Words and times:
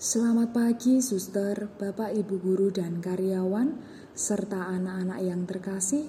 Selamat 0.00 0.56
pagi, 0.56 0.96
suster, 1.04 1.68
bapak, 1.76 2.16
ibu 2.16 2.40
guru, 2.40 2.72
dan 2.72 3.04
karyawan, 3.04 3.76
serta 4.16 4.72
anak-anak 4.72 5.20
yang 5.20 5.44
terkasih. 5.44 6.08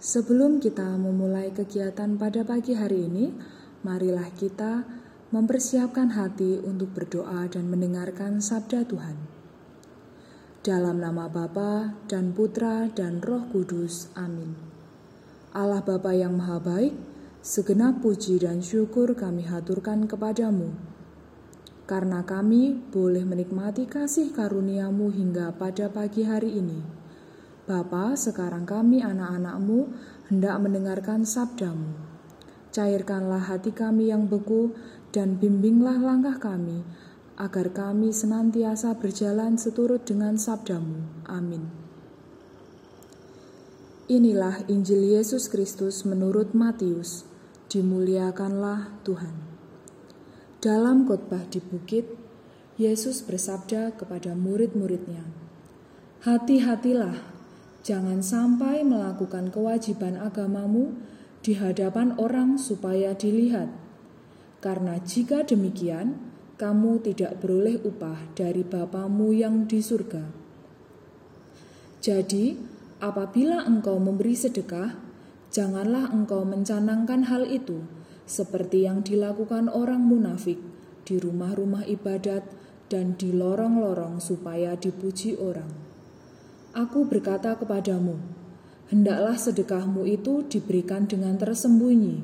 Sebelum 0.00 0.56
kita 0.56 0.96
memulai 0.96 1.52
kegiatan 1.52 2.16
pada 2.16 2.48
pagi 2.48 2.72
hari 2.72 3.12
ini, 3.12 3.28
marilah 3.84 4.24
kita 4.32 4.88
mempersiapkan 5.36 6.16
hati 6.16 6.64
untuk 6.64 6.96
berdoa 6.96 7.44
dan 7.44 7.68
mendengarkan 7.68 8.40
sabda 8.40 8.88
Tuhan. 8.88 9.20
Dalam 10.64 11.04
nama 11.04 11.28
Bapa 11.28 11.92
dan 12.08 12.32
Putra 12.32 12.88
dan 12.88 13.20
Roh 13.20 13.44
Kudus. 13.52 14.08
Amin. 14.16 14.56
Allah 15.52 15.84
Bapa 15.84 16.16
yang 16.16 16.40
Maha 16.40 16.56
Baik, 16.56 16.96
segenap 17.44 18.00
puji 18.00 18.40
dan 18.40 18.64
syukur 18.64 19.12
kami 19.12 19.44
haturkan 19.44 20.08
kepadamu 20.08 20.72
karena 21.90 22.22
kami 22.22 22.78
boleh 22.94 23.26
menikmati 23.26 23.90
kasih 23.90 24.30
karuniamu 24.30 25.10
hingga 25.10 25.50
pada 25.58 25.90
pagi 25.90 26.22
hari 26.22 26.54
ini. 26.54 26.78
Bapa, 27.66 28.14
sekarang 28.14 28.62
kami 28.62 29.02
anak-anakmu 29.02 29.90
hendak 30.30 30.54
mendengarkan 30.62 31.26
sabdamu. 31.26 31.98
Cairkanlah 32.70 33.42
hati 33.42 33.74
kami 33.74 34.14
yang 34.14 34.30
beku 34.30 34.70
dan 35.10 35.42
bimbinglah 35.42 35.98
langkah 35.98 36.38
kami, 36.38 36.86
agar 37.34 37.74
kami 37.74 38.14
senantiasa 38.14 38.94
berjalan 38.94 39.58
seturut 39.58 40.06
dengan 40.06 40.38
sabdamu. 40.38 41.26
Amin. 41.26 41.66
Inilah 44.06 44.62
Injil 44.70 45.10
Yesus 45.10 45.50
Kristus 45.50 46.06
menurut 46.06 46.54
Matius. 46.54 47.26
Dimuliakanlah 47.66 49.02
Tuhan. 49.02 49.59
Dalam 50.60 51.08
khotbah 51.08 51.48
di 51.48 51.56
bukit, 51.56 52.04
Yesus 52.76 53.24
bersabda 53.24 53.96
kepada 53.96 54.36
murid-muridnya, 54.36 55.24
"Hati-hatilah, 56.20 57.16
jangan 57.80 58.20
sampai 58.20 58.84
melakukan 58.84 59.48
kewajiban 59.48 60.20
agamamu 60.20 61.00
di 61.40 61.56
hadapan 61.56 62.12
orang 62.20 62.60
supaya 62.60 63.16
dilihat, 63.16 63.72
karena 64.60 65.00
jika 65.00 65.48
demikian, 65.48 66.20
kamu 66.60 67.00
tidak 67.08 67.40
beroleh 67.40 67.80
upah 67.80 68.28
dari 68.36 68.60
Bapamu 68.60 69.32
yang 69.32 69.64
di 69.64 69.80
surga." 69.80 70.28
Jadi, 72.04 72.60
apabila 73.00 73.64
engkau 73.64 73.96
memberi 73.96 74.36
sedekah, 74.36 74.92
janganlah 75.48 76.12
engkau 76.12 76.44
mencanangkan 76.44 77.32
hal 77.32 77.48
itu 77.48 77.80
seperti 78.30 78.86
yang 78.86 79.02
dilakukan 79.02 79.66
orang 79.66 80.06
munafik 80.06 80.62
di 81.02 81.18
rumah-rumah 81.18 81.82
ibadat 81.90 82.46
dan 82.86 83.18
di 83.18 83.34
lorong-lorong 83.34 84.22
supaya 84.22 84.78
dipuji 84.78 85.34
orang. 85.34 85.66
Aku 86.70 87.10
berkata 87.10 87.58
kepadamu, 87.58 88.22
hendaklah 88.94 89.34
sedekahmu 89.34 90.06
itu 90.06 90.46
diberikan 90.46 91.10
dengan 91.10 91.34
tersembunyi, 91.34 92.22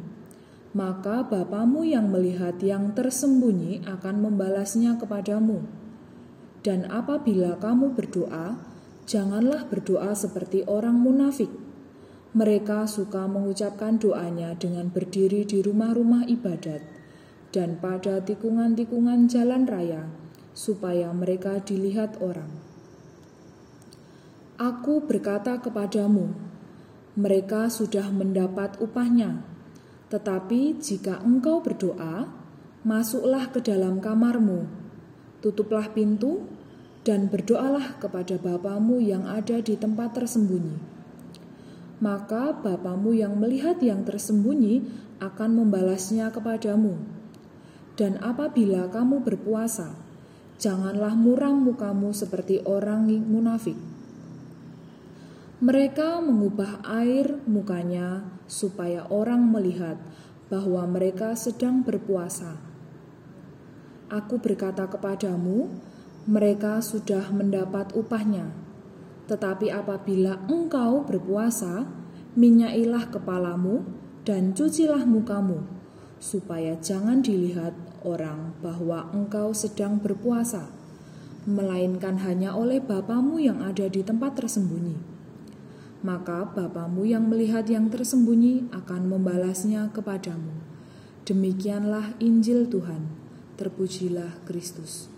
maka 0.79 1.27
Bapamu 1.27 1.83
yang 1.83 2.07
melihat 2.15 2.55
yang 2.63 2.95
tersembunyi 2.95 3.83
akan 3.91 4.23
membalasnya 4.31 4.95
kepadamu. 5.03 5.67
Dan 6.63 6.87
apabila 6.87 7.59
kamu 7.59 7.99
berdoa, 7.99 8.63
janganlah 9.11 9.67
berdoa 9.67 10.15
seperti 10.15 10.63
orang 10.71 10.99
munafik 11.03 11.66
mereka 12.37 12.85
suka 12.85 13.25
mengucapkan 13.25 13.97
doanya 13.97 14.53
dengan 14.61 14.93
berdiri 14.93 15.49
di 15.49 15.65
rumah-rumah 15.65 16.29
ibadat 16.29 16.85
dan 17.49 17.81
pada 17.81 18.21
tikungan-tikungan 18.21 19.25
jalan 19.25 19.65
raya, 19.65 20.05
supaya 20.53 21.09
mereka 21.17 21.65
dilihat 21.65 22.21
orang. 22.21 22.53
Aku 24.61 25.01
berkata 25.01 25.57
kepadamu, 25.65 26.37
mereka 27.17 27.73
sudah 27.73 28.13
mendapat 28.13 28.77
upahnya. 28.85 29.41
Tetapi 30.13 30.77
jika 30.77 31.25
engkau 31.25 31.65
berdoa, 31.65 32.29
masuklah 32.85 33.49
ke 33.49 33.65
dalam 33.65 33.97
kamarmu, 34.05 34.69
tutuplah 35.41 35.89
pintu, 35.89 36.45
dan 37.01 37.33
berdoalah 37.33 37.97
kepada 37.97 38.37
Bapamu 38.37 39.01
yang 39.01 39.25
ada 39.25 39.65
di 39.65 39.73
tempat 39.81 40.13
tersembunyi 40.21 40.96
maka 42.03 42.53
Bapamu 42.53 43.17
yang 43.17 43.41
melihat 43.41 43.81
yang 43.81 44.05
tersembunyi 44.05 44.85
akan 45.21 45.65
membalasnya 45.65 46.29
kepadamu. 46.29 47.01
Dan 47.97 48.21
apabila 48.21 48.93
kamu 48.93 49.25
berpuasa, 49.25 49.97
janganlah 50.61 51.17
muram 51.17 51.65
mukamu 51.65 52.13
seperti 52.13 52.61
orang 52.69 53.09
munafik. 53.25 53.77
Mereka 55.57 56.21
mengubah 56.21 56.85
air 56.85 57.41
mukanya 57.49 58.21
supaya 58.45 59.09
orang 59.09 59.49
melihat 59.49 59.97
bahwa 60.53 60.85
mereka 60.85 61.33
sedang 61.33 61.81
berpuasa. 61.81 62.61
Aku 64.13 64.37
berkata 64.37 64.85
kepadamu, 64.85 65.73
mereka 66.29 66.85
sudah 66.85 67.33
mendapat 67.33 67.97
upahnya. 67.97 68.66
Tetapi 69.27 69.75
apabila 69.75 70.47
engkau 70.47 71.03
berpuasa, 71.03 71.87
minyailah 72.39 73.11
kepalamu 73.11 73.83
dan 74.23 74.55
cucilah 74.55 75.03
mukamu, 75.03 75.67
supaya 76.23 76.79
jangan 76.79 77.23
dilihat 77.23 77.75
orang 78.07 78.55
bahwa 78.63 79.11
engkau 79.11 79.51
sedang 79.51 79.99
berpuasa, 79.99 80.71
melainkan 81.47 82.23
hanya 82.23 82.55
oleh 82.55 82.83
Bapamu 82.83 83.39
yang 83.39 83.63
ada 83.63 83.87
di 83.87 84.03
tempat 84.03 84.39
tersembunyi. 84.39 84.99
Maka 86.07 86.47
Bapamu 86.55 87.03
yang 87.03 87.27
melihat 87.27 87.67
yang 87.67 87.91
tersembunyi 87.91 88.71
akan 88.71 89.11
membalasnya 89.11 89.91
kepadamu. 89.91 90.55
Demikianlah 91.27 92.15
Injil 92.23 92.71
Tuhan. 92.71 93.11
Terpujilah 93.59 94.45
Kristus. 94.47 95.16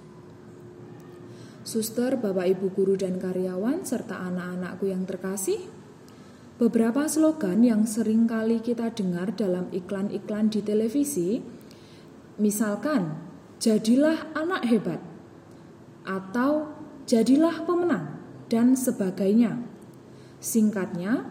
Suster, 1.69 2.17
Bapak 2.17 2.49
Ibu 2.49 2.73
guru 2.73 2.97
dan 2.97 3.21
karyawan, 3.21 3.85
serta 3.85 4.17
anak-anakku 4.25 4.89
yang 4.89 5.05
terkasih, 5.05 5.69
beberapa 6.57 7.05
slogan 7.05 7.61
yang 7.61 7.85
sering 7.85 8.25
kali 8.25 8.65
kita 8.65 8.89
dengar 8.97 9.37
dalam 9.37 9.69
iklan-iklan 9.69 10.49
di 10.49 10.65
televisi, 10.65 11.45
misalkan, 12.41 13.21
jadilah 13.61 14.33
anak 14.33 14.65
hebat, 14.65 14.97
atau 16.09 16.73
jadilah 17.05 17.61
pemenang, 17.69 18.17
dan 18.49 18.73
sebagainya. 18.73 19.61
Singkatnya, 20.41 21.29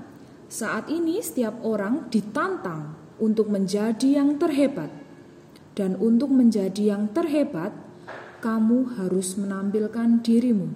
saat 0.54 0.86
ini 0.94 1.18
setiap 1.18 1.66
orang 1.66 2.14
ditantang 2.14 2.94
untuk 3.18 3.50
menjadi 3.50 4.22
yang 4.22 4.38
terhebat, 4.38 4.94
dan 5.74 5.98
untuk 5.98 6.30
menjadi 6.30 6.94
yang 6.94 7.10
terhebat, 7.10 7.87
kamu 8.40 8.98
harus 9.02 9.34
menampilkan 9.38 10.22
dirimu, 10.22 10.70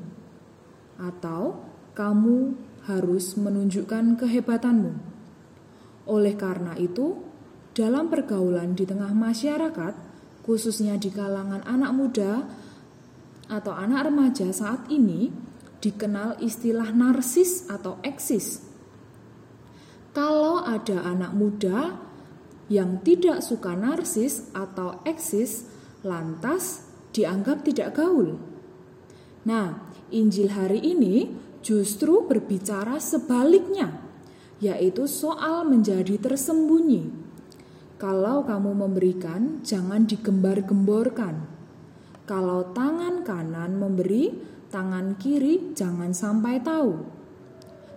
atau 0.98 1.62
kamu 1.94 2.58
harus 2.90 3.38
menunjukkan 3.38 4.18
kehebatanmu. 4.18 4.94
Oleh 6.10 6.34
karena 6.34 6.74
itu, 6.82 7.22
dalam 7.78 8.10
pergaulan 8.10 8.74
di 8.74 8.84
tengah 8.90 9.14
masyarakat, 9.14 9.94
khususnya 10.42 10.98
di 10.98 11.14
kalangan 11.14 11.62
anak 11.64 11.92
muda 11.94 12.32
atau 13.48 13.74
anak 13.78 14.10
remaja 14.10 14.50
saat 14.50 14.90
ini, 14.90 15.30
dikenal 15.82 16.42
istilah 16.42 16.90
narsis 16.94 17.70
atau 17.70 18.02
eksis. 18.02 18.66
Kalau 20.12 20.66
ada 20.66 21.08
anak 21.08 21.32
muda 21.32 21.96
yang 22.68 23.00
tidak 23.04 23.40
suka 23.40 23.76
narsis 23.76 24.52
atau 24.52 25.00
eksis, 25.08 25.64
lantas 26.04 26.91
dianggap 27.12 27.64
tidak 27.68 27.96
gaul. 27.96 28.40
Nah, 29.48 29.92
Injil 30.12 30.52
hari 30.52 30.84
ini 30.84 31.32
justru 31.64 32.28
berbicara 32.28 33.00
sebaliknya, 33.00 34.02
yaitu 34.60 35.08
soal 35.08 35.64
menjadi 35.64 36.20
tersembunyi. 36.20 37.08
Kalau 38.02 38.42
kamu 38.44 38.74
memberikan, 38.76 39.62
jangan 39.62 40.10
digembar-gemborkan. 40.10 41.46
Kalau 42.26 42.74
tangan 42.74 43.22
kanan 43.22 43.78
memberi, 43.78 44.34
tangan 44.74 45.20
kiri 45.22 45.78
jangan 45.78 46.10
sampai 46.10 46.58
tahu. 46.64 46.98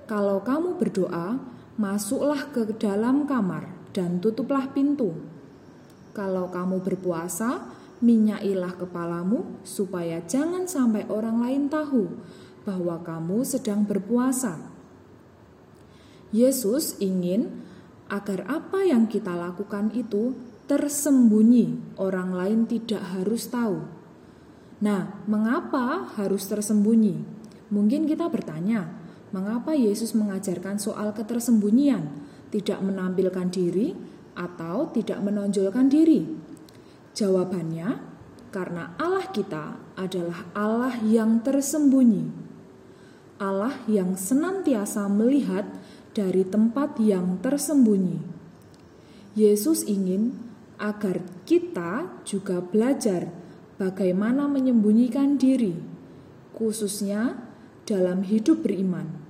Kalau 0.04 0.44
kamu 0.44 0.76
berdoa, 0.76 1.40
masuklah 1.80 2.52
ke 2.52 2.68
dalam 2.76 3.24
kamar 3.24 3.64
dan 3.96 4.20
tutuplah 4.20 4.68
pintu. 4.76 5.16
Kalau 6.12 6.52
kamu 6.52 6.84
berpuasa, 6.84 7.72
minyailah 8.04 8.76
kepalamu 8.76 9.64
supaya 9.64 10.20
jangan 10.28 10.68
sampai 10.68 11.08
orang 11.08 11.40
lain 11.40 11.72
tahu 11.72 12.12
bahwa 12.68 13.00
kamu 13.00 13.40
sedang 13.48 13.88
berpuasa. 13.88 14.60
Yesus 16.28 17.00
ingin 17.00 17.64
agar 18.12 18.44
apa 18.44 18.84
yang 18.84 19.08
kita 19.08 19.32
lakukan 19.32 19.88
itu 19.96 20.36
tersembunyi, 20.68 21.96
orang 21.96 22.36
lain 22.36 22.60
tidak 22.68 23.00
harus 23.16 23.48
tahu. 23.48 23.84
Nah, 24.84 25.24
mengapa 25.24 26.12
harus 26.20 26.44
tersembunyi? 26.44 27.24
Mungkin 27.72 28.04
kita 28.04 28.28
bertanya, 28.28 28.92
mengapa 29.32 29.72
Yesus 29.72 30.12
mengajarkan 30.12 30.76
soal 30.76 31.16
ketersembunyian, 31.16 32.12
tidak 32.52 32.80
menampilkan 32.84 33.48
diri 33.48 33.96
atau 34.36 34.92
tidak 34.92 35.20
menonjolkan 35.24 35.88
diri? 35.88 36.53
Jawabannya, 37.14 38.02
karena 38.50 38.94
Allah 38.98 39.30
kita 39.30 39.78
adalah 39.94 40.50
Allah 40.50 40.98
yang 41.06 41.38
tersembunyi. 41.46 42.26
Allah 43.38 43.74
yang 43.86 44.18
senantiasa 44.18 45.06
melihat 45.06 45.66
dari 46.14 46.42
tempat 46.46 46.98
yang 46.98 47.38
tersembunyi. 47.42 48.18
Yesus 49.34 49.82
ingin 49.86 50.38
agar 50.78 51.22
kita 51.46 52.22
juga 52.22 52.62
belajar 52.62 53.30
bagaimana 53.78 54.46
menyembunyikan 54.46 55.38
diri, 55.38 55.74
khususnya 56.54 57.38
dalam 57.86 58.22
hidup 58.22 58.62
beriman. 58.62 59.22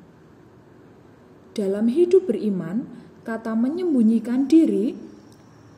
Dalam 1.56 1.88
hidup 1.88 2.28
beriman, 2.28 2.84
kata 3.24 3.56
menyembunyikan 3.56 4.44
diri 4.44 4.92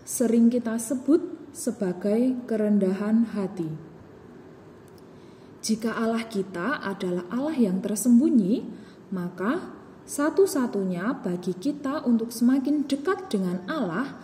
sering 0.03 0.51
kita 0.51 0.81
sebut 0.81 1.36
sebagai 1.57 2.37
kerendahan 2.45 3.33
hati. 3.33 3.73
Jika 5.65 5.97
Allah 5.97 6.29
kita 6.29 6.85
adalah 6.85 7.25
Allah 7.33 7.57
yang 7.57 7.81
tersembunyi, 7.81 8.69
maka 9.09 9.73
satu-satunya 10.05 11.25
bagi 11.25 11.57
kita 11.57 12.05
untuk 12.05 12.29
semakin 12.31 12.85
dekat 12.85 13.33
dengan 13.33 13.65
Allah 13.67 14.21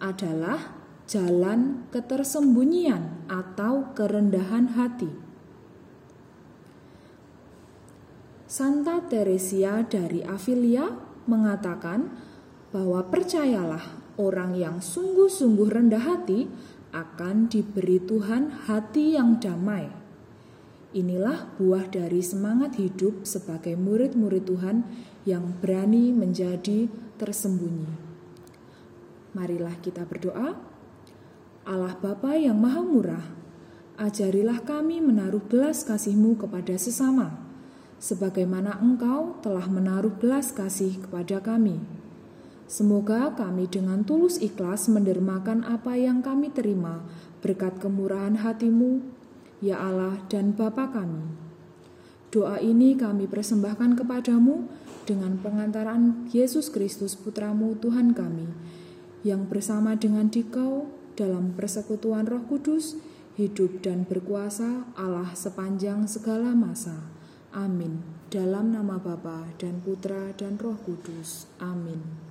adalah 0.00 0.72
jalan 1.04 1.84
ketersembunyian 1.92 3.28
atau 3.28 3.92
kerendahan 3.92 4.72
hati. 4.72 5.12
Santa 8.50 8.98
Teresia 9.06 9.86
dari 9.86 10.26
Avilia 10.26 10.90
mengatakan 11.30 12.10
bahwa 12.74 13.06
percayalah 13.06 13.99
orang 14.20 14.52
yang 14.52 14.84
sungguh-sungguh 14.84 15.72
rendah 15.72 16.04
hati 16.04 16.44
akan 16.92 17.48
diberi 17.48 17.96
Tuhan 18.04 18.68
hati 18.68 19.16
yang 19.16 19.40
damai. 19.40 19.88
Inilah 20.90 21.54
buah 21.56 21.86
dari 21.88 22.18
semangat 22.20 22.76
hidup 22.76 23.24
sebagai 23.24 23.78
murid-murid 23.78 24.44
Tuhan 24.44 24.84
yang 25.24 25.56
berani 25.62 26.10
menjadi 26.10 26.90
tersembunyi. 27.16 27.88
Marilah 29.30 29.78
kita 29.78 30.02
berdoa. 30.02 30.58
Allah 31.62 31.94
Bapa 31.94 32.34
yang 32.34 32.58
Maha 32.58 32.82
Murah, 32.82 33.22
ajarilah 34.02 34.66
kami 34.66 34.98
menaruh 34.98 35.44
belas 35.44 35.86
kasih-Mu 35.86 36.42
kepada 36.42 36.74
sesama, 36.74 37.38
sebagaimana 38.02 38.82
Engkau 38.82 39.38
telah 39.38 39.70
menaruh 39.70 40.10
belas 40.10 40.50
kasih 40.50 40.98
kepada 41.06 41.38
kami. 41.38 41.99
Semoga 42.70 43.34
kami 43.34 43.66
dengan 43.66 44.06
tulus 44.06 44.38
ikhlas 44.38 44.86
mendermakan 44.86 45.66
apa 45.66 45.98
yang 45.98 46.22
kami 46.22 46.54
terima 46.54 47.02
berkat 47.42 47.82
kemurahan 47.82 48.38
hatimu 48.46 49.02
ya 49.58 49.74
Allah 49.82 50.22
dan 50.30 50.54
Bapa 50.54 50.86
kami. 50.94 51.34
Doa 52.30 52.62
ini 52.62 52.94
kami 52.94 53.26
persembahkan 53.26 53.98
kepadamu 53.98 54.70
dengan 55.02 55.34
pengantaran 55.42 56.30
Yesus 56.30 56.70
Kristus 56.70 57.18
Putramu 57.18 57.74
Tuhan 57.74 58.14
kami, 58.14 58.46
yang 59.26 59.50
bersama 59.50 59.98
dengan 59.98 60.30
dikau 60.30 60.86
dalam 61.18 61.58
persekutuan 61.58 62.30
roh 62.30 62.46
kudus, 62.46 62.94
hidup 63.34 63.82
dan 63.82 64.06
berkuasa 64.06 64.86
Allah 64.94 65.34
sepanjang 65.34 66.06
segala 66.06 66.54
masa. 66.54 67.02
Amin. 67.50 68.06
Dalam 68.30 68.70
nama 68.70 69.02
Bapa 69.02 69.58
dan 69.58 69.82
Putra 69.82 70.30
dan 70.38 70.54
Roh 70.54 70.78
Kudus. 70.86 71.50
Amin. 71.58 72.29